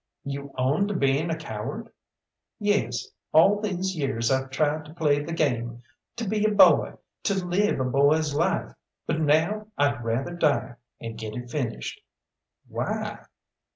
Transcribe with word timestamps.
"You 0.23 0.51
own 0.57 0.87
to 0.87 0.95
being 0.95 1.29
a 1.29 1.37
coward?" 1.37 1.91
"Yes. 2.57 3.07
All 3.33 3.61
these 3.61 3.95
years 3.95 4.31
I've 4.31 4.49
tried 4.49 4.83
to 4.85 4.95
play 4.95 5.19
the 5.21 5.31
game, 5.31 5.83
to 6.15 6.27
be 6.27 6.43
a 6.43 6.49
boy, 6.49 6.93
to 7.21 7.45
live 7.45 7.79
a 7.79 7.85
boy's 7.85 8.33
life, 8.33 8.73
but 9.05 9.21
now 9.21 9.67
I'd 9.77 10.03
rather 10.03 10.33
die, 10.33 10.77
and 10.99 11.19
get 11.19 11.35
it 11.35 11.51
finished." 11.51 12.01
"Why?" 12.67 13.25